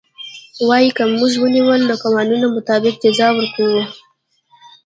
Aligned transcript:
وايي 0.67 0.89
که 0.97 1.03
موږ 1.17 1.31
ونيول 1.43 1.81
د 1.87 1.91
قوانينو 2.03 2.47
مطابق 2.57 2.93
جزا 3.03 3.27
ورکوو. 3.35 3.81